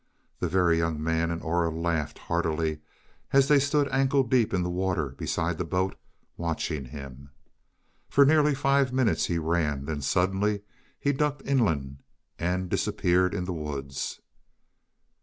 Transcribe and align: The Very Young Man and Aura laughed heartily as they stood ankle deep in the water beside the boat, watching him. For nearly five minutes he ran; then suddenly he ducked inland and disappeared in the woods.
The 0.39 0.47
Very 0.49 0.79
Young 0.79 0.99
Man 1.03 1.29
and 1.29 1.43
Aura 1.43 1.69
laughed 1.69 2.17
heartily 2.17 2.79
as 3.33 3.47
they 3.47 3.59
stood 3.59 3.87
ankle 3.89 4.23
deep 4.23 4.51
in 4.51 4.63
the 4.63 4.69
water 4.71 5.09
beside 5.09 5.59
the 5.59 5.63
boat, 5.63 5.95
watching 6.37 6.85
him. 6.85 7.29
For 8.09 8.25
nearly 8.25 8.55
five 8.55 8.91
minutes 8.91 9.27
he 9.27 9.37
ran; 9.37 9.85
then 9.85 10.01
suddenly 10.01 10.63
he 10.99 11.11
ducked 11.13 11.43
inland 11.45 11.99
and 12.39 12.67
disappeared 12.67 13.35
in 13.35 13.45
the 13.45 13.53
woods. 13.53 14.19